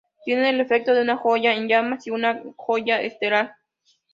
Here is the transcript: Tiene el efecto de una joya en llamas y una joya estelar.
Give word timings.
Tiene 0.25 0.49
el 0.49 0.59
efecto 0.59 0.95
de 0.95 1.03
una 1.03 1.15
joya 1.15 1.53
en 1.53 1.67
llamas 1.67 2.07
y 2.07 2.09
una 2.09 2.41
joya 2.57 2.99
estelar. 3.03 3.57